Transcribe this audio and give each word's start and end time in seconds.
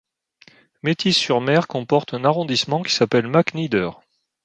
Métis-sur-Mer 0.81 1.67
comporte 1.67 2.15
un 2.15 2.25
arrondissement, 2.25 2.81
qui 2.81 2.91
s'appelle 2.91 3.27
MacNider. 3.27 3.91